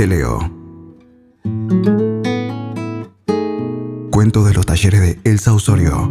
Te 0.00 0.06
leo. 0.06 0.38
Cuento 4.10 4.44
de 4.44 4.54
los 4.54 4.64
talleres 4.64 5.02
de 5.02 5.30
Elsa 5.30 5.52
Osorio. 5.52 6.10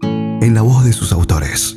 En 0.00 0.54
la 0.54 0.62
voz 0.62 0.84
de 0.84 0.92
sus 0.92 1.10
autores. 1.10 1.76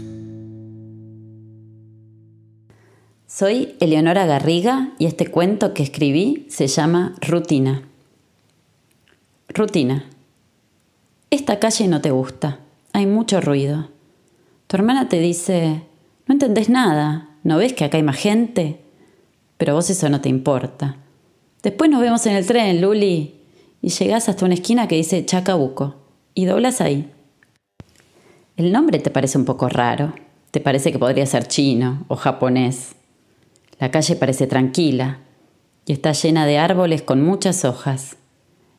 Soy 3.25 3.77
Eleonora 3.79 4.27
Garriga 4.27 4.91
y 4.99 5.07
este 5.07 5.25
cuento 5.31 5.73
que 5.73 5.81
escribí 5.81 6.45
se 6.51 6.67
llama 6.67 7.15
Rutina. 7.19 7.81
Rutina. 9.47 10.05
Esta 11.31 11.57
calle 11.57 11.87
no 11.87 11.99
te 11.99 12.11
gusta, 12.11 12.59
hay 12.93 13.07
mucho 13.07 13.41
ruido. 13.41 13.89
Tu 14.67 14.77
hermana 14.77 15.09
te 15.09 15.19
dice, 15.19 15.81
no 16.27 16.33
entendés 16.33 16.69
nada, 16.69 17.37
¿no 17.43 17.57
ves 17.57 17.73
que 17.73 17.85
acá 17.85 17.97
hay 17.97 18.03
más 18.03 18.17
gente? 18.17 18.83
Pero 19.59 19.75
vos 19.75 19.91
eso 19.91 20.09
no 20.09 20.21
te 20.21 20.29
importa. 20.29 20.97
Después 21.61 21.91
nos 21.91 22.01
vemos 22.01 22.25
en 22.25 22.35
el 22.35 22.47
tren, 22.47 22.81
Luli, 22.81 23.35
y 23.83 23.89
llegás 23.89 24.27
hasta 24.27 24.45
una 24.45 24.55
esquina 24.55 24.87
que 24.87 24.95
dice 24.95 25.23
Chacabuco, 25.23 25.97
y 26.33 26.45
doblas 26.45 26.81
ahí. 26.81 27.11
El 28.57 28.71
nombre 28.71 28.97
te 28.97 29.11
parece 29.11 29.37
un 29.37 29.45
poco 29.45 29.69
raro, 29.69 30.13
te 30.49 30.59
parece 30.59 30.91
que 30.91 30.97
podría 30.97 31.27
ser 31.27 31.47
chino 31.47 32.05
o 32.07 32.15
japonés 32.15 32.95
la 33.79 33.91
calle 33.91 34.17
parece 34.17 34.45
tranquila 34.45 35.19
y 35.85 35.93
está 35.93 36.11
llena 36.11 36.45
de 36.45 36.57
árboles 36.57 37.01
con 37.01 37.23
muchas 37.23 37.63
hojas. 37.63 38.17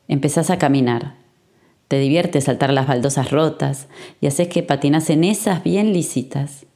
Empezás 0.07 0.51
a 0.51 0.59
caminar. 0.59 1.15
Te 1.87 1.97
divierte 1.97 2.39
saltar 2.39 2.71
las 2.71 2.87
baldosas 2.87 3.31
rotas 3.31 3.87
y 4.21 4.27
haces 4.27 4.47
que 4.47 4.61
patinas 4.61 5.09
en 5.09 5.23
esas 5.23 5.63
bien 5.63 5.91
lisitas. 5.91 6.67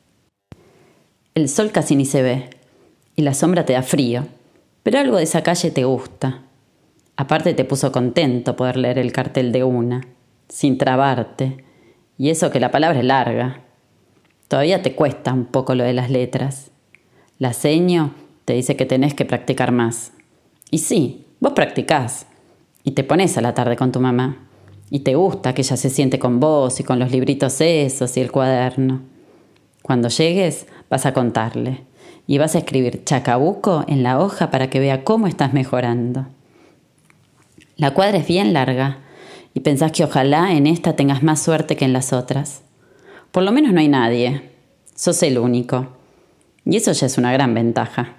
El 1.35 1.49
sol 1.49 1.71
casi 1.71 1.95
ni 1.95 2.05
se 2.05 2.23
ve 2.23 2.49
y 3.15 3.21
la 3.21 3.33
sombra 3.33 3.65
te 3.65 3.73
da 3.73 3.81
frío, 3.81 4.25
pero 4.83 4.99
algo 4.99 5.17
de 5.17 5.23
esa 5.23 5.43
calle 5.43 5.71
te 5.71 5.83
gusta. 5.83 6.43
Aparte 7.17 7.53
te 7.53 7.65
puso 7.65 7.91
contento 7.91 8.55
poder 8.55 8.77
leer 8.77 8.99
el 8.99 9.11
cartel 9.11 9.51
de 9.51 9.63
una, 9.63 10.01
sin 10.49 10.77
trabarte, 10.77 11.63
y 12.17 12.29
eso 12.29 12.51
que 12.51 12.59
la 12.59 12.71
palabra 12.71 12.99
es 12.99 13.05
larga. 13.05 13.61
Todavía 14.47 14.81
te 14.81 14.95
cuesta 14.95 15.33
un 15.33 15.45
poco 15.45 15.75
lo 15.75 15.83
de 15.83 15.93
las 15.93 16.09
letras. 16.09 16.71
La 17.39 17.53
seño 17.53 18.13
te 18.45 18.53
dice 18.53 18.75
que 18.75 18.85
tenés 18.85 19.13
que 19.13 19.25
practicar 19.25 19.71
más. 19.71 20.13
Y 20.71 20.79
sí, 20.79 21.25
vos 21.39 21.53
practicás. 21.53 22.27
Y 22.83 22.91
te 22.91 23.03
pones 23.03 23.37
a 23.37 23.41
la 23.41 23.53
tarde 23.53 23.75
con 23.75 23.91
tu 23.91 23.99
mamá. 23.99 24.47
Y 24.89 24.99
te 24.99 25.15
gusta 25.15 25.53
que 25.53 25.61
ella 25.61 25.77
se 25.77 25.89
siente 25.89 26.19
con 26.19 26.39
vos 26.39 26.79
y 26.79 26.83
con 26.83 26.99
los 26.99 27.11
libritos 27.11 27.59
esos 27.59 28.15
y 28.15 28.21
el 28.21 28.31
cuaderno. 28.31 29.01
Cuando 29.81 30.09
llegues, 30.09 30.67
vas 30.89 31.05
a 31.05 31.13
contarle. 31.13 31.81
Y 32.27 32.37
vas 32.37 32.55
a 32.55 32.59
escribir 32.59 33.03
chacabuco 33.03 33.85
en 33.87 34.03
la 34.03 34.19
hoja 34.19 34.49
para 34.51 34.69
que 34.69 34.79
vea 34.79 35.03
cómo 35.03 35.27
estás 35.27 35.53
mejorando. 35.53 36.27
La 37.77 37.91
cuadra 37.91 38.17
es 38.17 38.27
bien 38.27 38.53
larga 38.53 38.99
y 39.53 39.61
pensás 39.61 39.91
que 39.91 40.03
ojalá 40.03 40.53
en 40.53 40.67
esta 40.67 40.95
tengas 40.95 41.23
más 41.23 41.41
suerte 41.41 41.75
que 41.75 41.85
en 41.85 41.93
las 41.93 42.13
otras. 42.13 42.61
Por 43.31 43.43
lo 43.43 43.51
menos 43.51 43.73
no 43.73 43.79
hay 43.79 43.87
nadie. 43.87 44.49
Sos 44.95 45.21
el 45.23 45.37
único. 45.37 45.87
Y 46.63 46.77
eso 46.77 46.91
ya 46.93 47.05
es 47.05 47.17
una 47.17 47.31
gran 47.33 47.53
ventaja. 47.53 48.15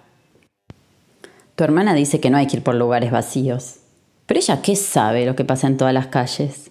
Tu 1.56 1.64
hermana 1.64 1.94
dice 1.94 2.20
que 2.20 2.30
no 2.30 2.36
hay 2.36 2.46
que 2.46 2.58
ir 2.58 2.62
por 2.62 2.74
lugares 2.74 3.10
vacíos. 3.10 3.76
Pero 4.26 4.40
ella, 4.40 4.60
¿qué 4.60 4.76
sabe 4.76 5.24
lo 5.24 5.34
que 5.34 5.44
pasa 5.44 5.66
en 5.66 5.78
todas 5.78 5.94
las 5.94 6.08
calles? 6.08 6.70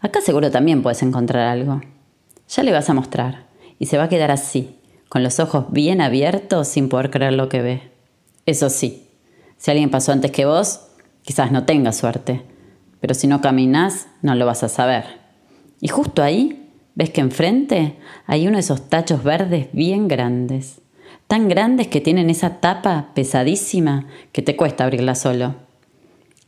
Acá 0.00 0.20
seguro 0.20 0.50
también 0.50 0.82
puedes 0.82 1.02
encontrar 1.02 1.48
algo. 1.48 1.80
Ya 2.48 2.62
le 2.62 2.72
vas 2.72 2.88
a 2.88 2.94
mostrar. 2.94 3.46
Y 3.78 3.86
se 3.86 3.98
va 3.98 4.04
a 4.04 4.08
quedar 4.08 4.30
así, 4.30 4.78
con 5.08 5.22
los 5.22 5.40
ojos 5.40 5.66
bien 5.70 6.00
abiertos 6.00 6.68
sin 6.68 6.88
poder 6.88 7.10
creer 7.10 7.32
lo 7.32 7.48
que 7.48 7.62
ve. 7.62 7.92
Eso 8.44 8.70
sí, 8.70 9.08
si 9.56 9.70
alguien 9.70 9.90
pasó 9.90 10.12
antes 10.12 10.30
que 10.30 10.46
vos, 10.46 10.80
quizás 11.22 11.52
no 11.52 11.64
tenga 11.64 11.92
suerte. 11.92 12.42
Pero 13.00 13.14
si 13.14 13.26
no 13.26 13.40
caminas, 13.40 14.08
no 14.22 14.34
lo 14.34 14.46
vas 14.46 14.62
a 14.62 14.68
saber. 14.68 15.04
Y 15.80 15.88
justo 15.88 16.22
ahí, 16.22 16.70
ves 16.94 17.10
que 17.10 17.20
enfrente 17.20 17.98
hay 18.26 18.46
uno 18.46 18.56
de 18.56 18.60
esos 18.60 18.88
tachos 18.88 19.22
verdes 19.22 19.68
bien 19.72 20.08
grandes 20.08 20.80
tan 21.26 21.48
grandes 21.48 21.88
que 21.88 22.00
tienen 22.00 22.30
esa 22.30 22.60
tapa 22.60 23.10
pesadísima 23.14 24.06
que 24.32 24.42
te 24.42 24.56
cuesta 24.56 24.84
abrirla 24.84 25.14
solo. 25.14 25.54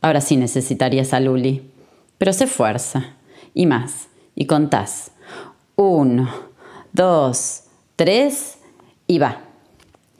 Ahora 0.01 0.21
sí 0.21 0.37
necesitarías 0.37 1.13
a 1.13 1.19
Luli, 1.19 1.71
pero 2.17 2.31
sé 2.31 2.47
fuerza, 2.47 3.17
y 3.53 3.65
más, 3.65 4.07
y 4.35 4.45
contás. 4.45 5.11
Uno, 5.75 6.29
dos, 6.93 7.63
tres, 7.99 8.59
y 9.07 9.19
va. 9.19 9.41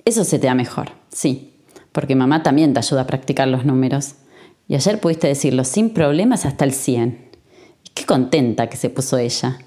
Eso 0.04 0.26
se 0.26 0.38
te 0.38 0.48
da 0.48 0.54
mejor, 0.54 0.90
sí, 1.14 1.54
porque 1.94 2.14
mamá 2.14 2.44
también 2.44 2.74
te 2.74 2.80
ayuda 2.80 3.04
a 3.04 3.08
practicar 3.08 3.48
los 3.48 3.64
números. 3.64 4.16
Y 4.68 4.76
ayer 4.76 5.00
pudiste 5.00 5.28
decirlo 5.28 5.64
sin 5.64 5.92
problemas 5.92 6.46
hasta 6.46 6.66
el 6.66 6.74
100. 6.74 7.30
Y 7.86 7.90
qué 7.94 8.06
contenta 8.06 8.68
que 8.68 8.76
se 8.76 8.90
puso 8.90 9.18
ella. 9.18 9.60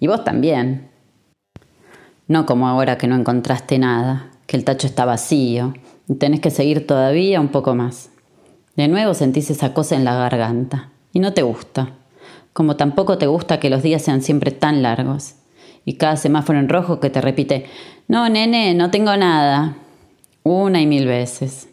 Y 0.00 0.06
vos 0.06 0.24
también. 0.24 0.88
No 2.26 2.46
como 2.46 2.68
ahora 2.68 2.96
que 2.96 3.06
no 3.06 3.16
encontraste 3.16 3.78
nada, 3.78 4.30
que 4.46 4.56
el 4.56 4.64
tacho 4.64 4.86
está 4.86 5.04
vacío 5.04 5.74
y 6.08 6.14
tenés 6.14 6.40
que 6.40 6.50
seguir 6.50 6.86
todavía 6.86 7.38
un 7.38 7.48
poco 7.48 7.74
más. 7.74 8.08
De 8.76 8.88
nuevo 8.88 9.12
sentís 9.12 9.50
esa 9.50 9.74
cosa 9.74 9.94
en 9.94 10.04
la 10.04 10.14
garganta 10.14 10.88
y 11.12 11.20
no 11.20 11.34
te 11.34 11.42
gusta, 11.42 11.90
como 12.54 12.76
tampoco 12.76 13.18
te 13.18 13.26
gusta 13.26 13.60
que 13.60 13.68
los 13.68 13.82
días 13.82 14.00
sean 14.00 14.22
siempre 14.22 14.52
tan 14.52 14.82
largos 14.82 15.34
y 15.88 15.94
cada 15.94 16.16
semáforo 16.16 16.58
en 16.58 16.68
rojo 16.68 17.00
que 17.00 17.08
te 17.08 17.22
repite, 17.22 17.64
no, 18.08 18.28
nene, 18.28 18.74
no 18.74 18.90
tengo 18.90 19.16
nada, 19.16 19.76
una 20.42 20.82
y 20.82 20.86
mil 20.86 21.06
veces. 21.06 21.68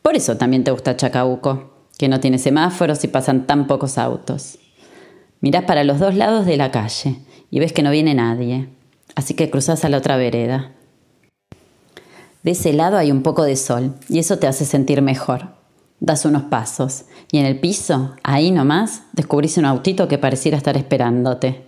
Por 0.00 0.16
eso 0.16 0.38
también 0.38 0.64
te 0.64 0.70
gusta 0.70 0.96
Chacabuco, 0.96 1.84
que 1.98 2.08
no 2.08 2.18
tiene 2.18 2.38
semáforos 2.38 3.04
y 3.04 3.08
pasan 3.08 3.46
tan 3.46 3.66
pocos 3.66 3.98
autos. 3.98 4.58
Mirás 5.40 5.64
para 5.64 5.84
los 5.84 5.98
dos 5.98 6.14
lados 6.14 6.46
de 6.46 6.56
la 6.56 6.70
calle 6.70 7.16
y 7.50 7.60
ves 7.60 7.74
que 7.74 7.82
no 7.82 7.90
viene 7.90 8.14
nadie, 8.14 8.70
así 9.16 9.34
que 9.34 9.50
cruzás 9.50 9.84
a 9.84 9.90
la 9.90 9.98
otra 9.98 10.16
vereda 10.16 10.72
de 12.42 12.52
ese 12.52 12.72
lado 12.72 12.96
hay 12.96 13.10
un 13.10 13.22
poco 13.22 13.42
de 13.42 13.56
sol 13.56 13.94
y 14.08 14.20
eso 14.20 14.38
te 14.38 14.46
hace 14.46 14.64
sentir 14.64 15.02
mejor. 15.02 15.50
Das 16.00 16.24
unos 16.24 16.44
pasos 16.44 17.04
y 17.30 17.38
en 17.38 17.44
el 17.44 17.60
piso, 17.60 18.14
ahí 18.22 18.52
nomás, 18.52 19.02
descubrís 19.12 19.58
un 19.58 19.66
autito 19.66 20.08
que 20.08 20.16
pareciera 20.16 20.56
estar 20.56 20.76
esperándote. 20.78 21.66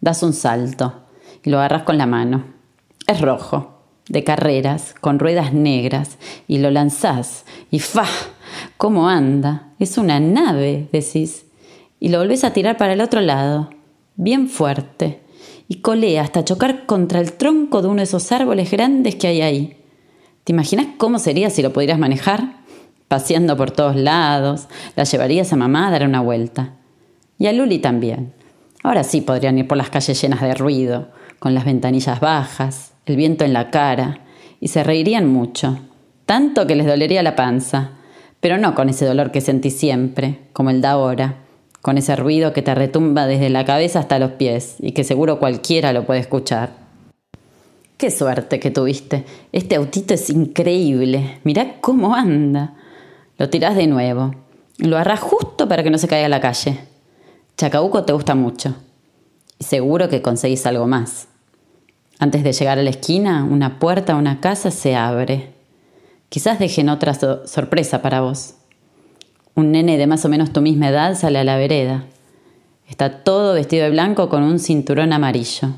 Das 0.00 0.22
un 0.22 0.32
salto 0.32 1.09
y 1.42 1.50
lo 1.50 1.58
agarras 1.58 1.82
con 1.82 1.98
la 1.98 2.06
mano. 2.06 2.44
Es 3.06 3.20
rojo, 3.20 3.80
de 4.08 4.24
carreras, 4.24 4.94
con 5.00 5.18
ruedas 5.18 5.52
negras, 5.52 6.18
y 6.48 6.58
lo 6.58 6.70
lanzás 6.70 7.44
y 7.70 7.78
¡fa! 7.78 8.04
¿Cómo 8.76 9.08
anda? 9.08 9.68
Es 9.78 9.98
una 9.98 10.20
nave, 10.20 10.88
decís. 10.92 11.46
Y 12.00 12.08
lo 12.08 12.18
volvés 12.18 12.44
a 12.44 12.52
tirar 12.52 12.76
para 12.76 12.94
el 12.94 13.00
otro 13.00 13.20
lado, 13.20 13.70
bien 14.16 14.48
fuerte, 14.48 15.20
y 15.68 15.76
colea 15.76 16.22
hasta 16.22 16.44
chocar 16.44 16.86
contra 16.86 17.20
el 17.20 17.34
tronco 17.34 17.82
de 17.82 17.88
uno 17.88 17.98
de 17.98 18.04
esos 18.04 18.32
árboles 18.32 18.70
grandes 18.70 19.14
que 19.14 19.28
hay 19.28 19.42
ahí. 19.42 19.76
¿Te 20.44 20.52
imaginas 20.52 20.86
cómo 20.98 21.18
sería 21.18 21.50
si 21.50 21.62
lo 21.62 21.72
pudieras 21.72 21.98
manejar? 21.98 22.60
Paseando 23.06 23.56
por 23.56 23.70
todos 23.70 23.96
lados, 23.96 24.68
la 24.96 25.04
llevarías 25.04 25.52
a 25.52 25.56
mamá 25.56 25.88
a 25.88 25.90
dar 25.90 26.04
una 26.04 26.20
vuelta. 26.20 26.74
Y 27.38 27.46
a 27.46 27.52
Luli 27.52 27.78
también. 27.78 28.32
Ahora 28.82 29.04
sí 29.04 29.20
podrían 29.20 29.58
ir 29.58 29.68
por 29.68 29.76
las 29.76 29.90
calles 29.90 30.20
llenas 30.20 30.40
de 30.40 30.54
ruido, 30.54 31.08
con 31.40 31.54
las 31.54 31.64
ventanillas 31.64 32.20
bajas, 32.20 32.92
el 33.06 33.16
viento 33.16 33.44
en 33.44 33.52
la 33.52 33.70
cara, 33.70 34.20
y 34.60 34.68
se 34.68 34.84
reirían 34.84 35.26
mucho, 35.26 35.80
tanto 36.26 36.68
que 36.68 36.76
les 36.76 36.86
dolería 36.86 37.24
la 37.24 37.34
panza, 37.34 37.90
pero 38.38 38.58
no 38.58 38.76
con 38.76 38.88
ese 38.88 39.06
dolor 39.06 39.32
que 39.32 39.40
sentí 39.40 39.70
siempre, 39.70 40.38
como 40.52 40.70
el 40.70 40.80
de 40.80 40.86
ahora, 40.86 41.36
con 41.82 41.98
ese 41.98 42.14
ruido 42.14 42.52
que 42.52 42.62
te 42.62 42.74
retumba 42.74 43.26
desde 43.26 43.50
la 43.50 43.64
cabeza 43.64 43.98
hasta 43.98 44.18
los 44.18 44.32
pies 44.32 44.76
y 44.78 44.92
que 44.92 45.02
seguro 45.02 45.38
cualquiera 45.38 45.92
lo 45.92 46.04
puede 46.04 46.20
escuchar. 46.20 46.70
Qué 47.96 48.10
suerte 48.10 48.60
que 48.60 48.70
tuviste. 48.70 49.24
Este 49.52 49.76
autito 49.76 50.14
es 50.14 50.30
increíble. 50.30 51.38
Mirá 51.44 51.80
cómo 51.80 52.14
anda. 52.14 52.74
Lo 53.36 53.50
tirás 53.50 53.76
de 53.76 53.86
nuevo. 53.86 54.34
Lo 54.78 54.96
agarrás 54.96 55.20
justo 55.20 55.68
para 55.68 55.82
que 55.82 55.90
no 55.90 55.98
se 55.98 56.08
caiga 56.08 56.26
a 56.26 56.30
la 56.30 56.40
calle. 56.40 56.78
Chacabuco 57.58 58.04
te 58.04 58.14
gusta 58.14 58.34
mucho. 58.34 58.74
Y 59.58 59.64
seguro 59.64 60.08
que 60.08 60.22
conseguís 60.22 60.64
algo 60.64 60.86
más. 60.86 61.28
Antes 62.20 62.44
de 62.44 62.52
llegar 62.52 62.78
a 62.78 62.82
la 62.82 62.90
esquina, 62.90 63.44
una 63.44 63.78
puerta 63.78 64.12
a 64.12 64.16
una 64.16 64.40
casa 64.40 64.70
se 64.70 64.94
abre. 64.94 65.54
Quizás 66.28 66.58
dejen 66.58 66.90
otra 66.90 67.14
sorpresa 67.14 68.02
para 68.02 68.20
vos. 68.20 68.56
Un 69.54 69.72
nene 69.72 69.96
de 69.96 70.06
más 70.06 70.26
o 70.26 70.28
menos 70.28 70.52
tu 70.52 70.60
misma 70.60 70.90
edad 70.90 71.14
sale 71.14 71.38
a 71.38 71.44
la 71.44 71.56
vereda. 71.56 72.04
Está 72.86 73.24
todo 73.24 73.54
vestido 73.54 73.84
de 73.84 73.90
blanco 73.90 74.28
con 74.28 74.42
un 74.42 74.58
cinturón 74.58 75.14
amarillo. 75.14 75.70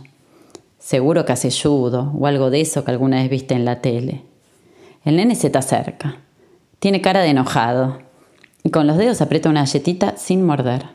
Seguro 0.81 1.25
que 1.25 1.33
hace 1.33 1.53
judo 1.53 2.13
o 2.19 2.27
algo 2.27 2.51
de 2.51 2.61
eso 2.61 2.85
que 2.85 2.91
alguna 2.91 3.19
vez 3.19 3.31
viste 3.31 3.55
en 3.55 3.65
la 3.65 3.81
tele. 3.81 4.23
El 5.05 5.17
nene 5.17 5.37
se 5.37 5.49
te 5.49 5.59
acerca. 5.59 6.17
Tiene 6.81 7.01
cara 7.01 7.21
de 7.21 7.29
enojado 7.29 7.99
y 8.65 8.71
con 8.71 8.89
los 8.89 8.97
dedos 8.97 9.21
aprieta 9.21 9.49
una 9.49 9.61
galletita 9.61 10.17
sin 10.17 10.45
morder. 10.45 10.87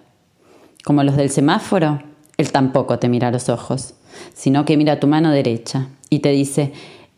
Como 0.83 1.03
los 1.03 1.15
del 1.15 1.29
semáforo, 1.29 2.03
él 2.37 2.51
tampoco 2.51 2.99
te 2.99 3.09
mira 3.09 3.29
a 3.29 3.31
los 3.31 3.49
ojos, 3.49 3.95
sino 4.33 4.65
que 4.65 4.77
mira 4.77 4.99
tu 4.99 5.07
mano 5.07 5.31
derecha 5.31 5.87
y 6.09 6.19
te 6.19 6.29
dice, 6.29 6.73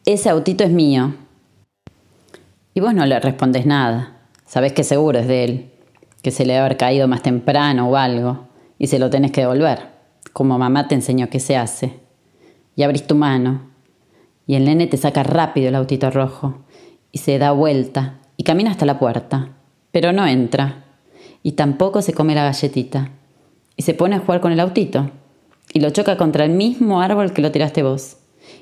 ese 0.06 0.30
autito 0.30 0.63
es 0.63 0.71
mío. 0.71 1.13
Y 2.74 2.80
vos 2.80 2.94
no 2.94 3.06
le 3.06 3.19
respondes 3.19 3.66
nada, 3.66 4.19
Sabes 4.50 4.74
que 4.74 4.83
seguro 4.83 5.19
es 5.19 5.27
de 5.27 5.44
él, 5.44 5.69
que 6.24 6.31
se 6.31 6.44
le 6.44 6.54
debe 6.54 6.66
haber 6.66 6.77
caído 6.77 7.07
más 7.07 7.21
temprano 7.21 7.88
o 7.88 7.95
algo, 7.95 8.48
y 8.80 8.88
se 8.88 8.98
lo 8.98 9.12
tenés 9.12 9.30
que 9.30 9.42
devolver, 9.42 9.89
como 10.33 10.57
mamá 10.57 10.88
te 10.88 10.95
enseñó 10.95 11.30
que 11.30 11.39
se 11.39 11.56
hace. 11.56 12.00
Y 12.75 12.81
abrís 12.81 13.06
tu 13.06 13.13
mano, 13.13 13.62
y 14.48 14.56
el 14.56 14.65
nene 14.65 14.88
te 14.88 14.98
saca 14.98 15.22
rápido 15.22 15.69
el 15.69 15.75
autito 15.75 16.10
rojo, 16.10 16.63
y 17.12 17.19
se 17.19 17.38
da 17.38 17.51
vuelta, 17.51 18.22
y 18.38 18.44
camina 18.44 18.72
hasta 18.72 18.88
la 18.88 18.98
puerta, 18.98 19.50
pero 19.92 20.13
no 20.13 20.25
entra, 20.25 20.83
y 21.44 21.51
tampoco 21.51 22.01
se 22.01 22.13
come 22.13 22.33
la 22.33 22.45
galletita, 22.45 23.12
y 23.79 23.83
se 23.83 23.93
pone 23.93 24.17
a 24.17 24.19
jugar 24.19 24.41
con 24.41 24.51
el 24.51 24.59
autito, 24.59 25.09
y 25.71 25.79
lo 25.79 25.89
choca 25.91 26.17
contra 26.17 26.43
el 26.43 26.51
mismo 26.51 26.99
árbol 26.99 27.31
que 27.31 27.41
lo 27.41 27.53
tiraste 27.53 27.81
vos, 27.81 28.17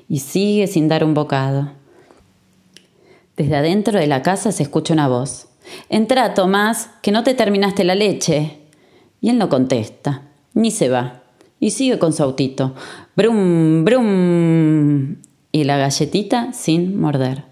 y 0.08 0.20
sigue 0.20 0.68
sin 0.68 0.86
dar 0.86 1.02
un 1.02 1.12
bocado. 1.12 1.72
Desde 3.36 3.56
adentro 3.56 3.98
de 3.98 4.06
la 4.06 4.22
casa 4.22 4.52
se 4.52 4.62
escucha 4.62 4.94
una 4.94 5.08
voz. 5.08 5.48
Entra, 5.88 6.34
Tomás, 6.34 6.90
que 7.02 7.10
no 7.10 7.24
te 7.24 7.34
terminaste 7.34 7.82
la 7.82 7.96
leche. 7.96 8.60
Y 9.20 9.30
él 9.30 9.38
no 9.38 9.48
contesta, 9.48 10.22
ni 10.54 10.70
se 10.70 10.88
va, 10.88 11.24
y 11.58 11.72
sigue 11.72 11.98
con 11.98 12.12
su 12.12 12.22
autito. 12.22 12.76
Brum, 13.16 13.84
brum. 13.84 15.16
Y 15.50 15.64
la 15.64 15.78
galletita 15.78 16.52
sin 16.52 16.96
morder. 17.00 17.47